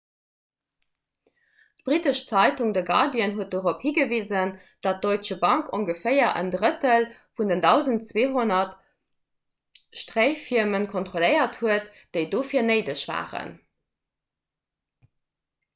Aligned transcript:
d'brittesch 1.81 2.21
zeitung 2.29 2.71
the 2.77 2.81
guardian 2.87 3.35
huet 3.35 3.51
dorop 3.55 3.83
higewisen 3.87 4.53
datt 4.87 5.03
d'deutsche 5.03 5.37
bank 5.45 5.69
ongeféier 5.79 6.33
en 6.41 6.49
drëttel 6.57 7.05
vun 7.41 7.53
den 7.55 7.63
1200 7.67 8.75
stréifirmen 10.05 10.89
kontrolléiert 10.97 11.61
huet 11.63 11.93
déi 12.19 12.23
dofir 12.37 12.67
néideg 12.73 13.07
waren 13.15 13.57